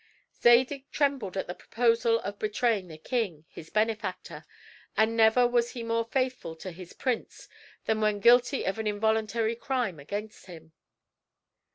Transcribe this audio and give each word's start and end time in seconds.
Zadig 0.41 0.89
trembled 0.89 1.37
at 1.37 1.45
the 1.45 1.53
proposal 1.53 2.19
of 2.21 2.39
betraying 2.39 2.87
the 2.87 2.97
king, 2.97 3.45
his 3.49 3.69
benefactor; 3.69 4.45
and 4.97 5.15
never 5.15 5.45
was 5.47 5.73
he 5.73 5.83
more 5.83 6.05
faithful 6.05 6.55
to 6.55 6.71
his 6.71 6.93
prince 6.93 7.47
than 7.85 8.01
when 8.01 8.19
guilty 8.19 8.63
of 8.63 8.79
an 8.79 8.87
involuntary 8.87 9.55
crime 9.55 9.99
against 9.99 10.47
him. 10.47 10.71